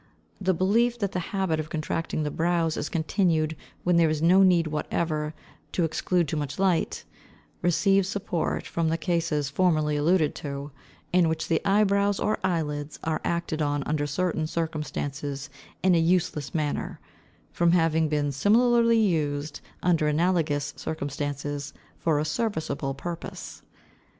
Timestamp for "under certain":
13.83-14.47